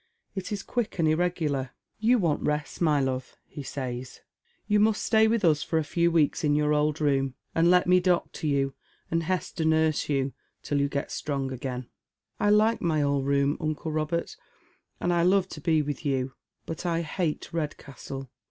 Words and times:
It 0.33 0.51
is 0.51 0.63
quick 0.63 0.97
and 0.97 1.07
irregular. 1.07 1.73
You 1.99 2.17
want 2.17 2.41
rest, 2.41 2.81
my 2.81 2.99
love," 2.99 3.37
he 3.45 3.61
says," 3.61 4.21
you 4.67 4.79
must 4.79 4.99
stay 5.03 5.27
with 5.27 5.43
lu 5.43 5.49
37& 5.51 5.51
SeaA 5.51 5.51
Men's 5.51 5.57
Shoes. 5.59 5.69
for 5.69 5.77
a 5.77 5.83
few 5.83 6.11
weeks 6.11 6.43
in 6.43 6.55
your 6.55 6.73
old 6.73 6.99
room, 6.99 7.35
and 7.53 7.69
let 7.69 7.85
me 7.85 7.99
doctor 7.99 8.47
you, 8.47 8.73
and 9.11 9.21
Hester 9.21 9.63
niurse 9.63 10.09
you, 10.09 10.33
till 10.63 10.79
you 10.81 10.89
get 10.89 11.11
strong 11.11 11.51
again."" 11.51 11.87
I 12.39 12.49
like 12.49 12.81
my 12.81 13.03
old 13.03 13.27
room, 13.27 13.57
uncle 13.61 13.91
Eobert, 13.91 14.37
and 14.99 15.13
I 15.13 15.21
love 15.21 15.47
to 15.49 15.61
be 15.61 15.83
with 15.83 16.03
you, 16.03 16.33
out 16.67 16.83
I 16.83 17.01
hate 17.03 17.53
Redcastle. 17.53 18.31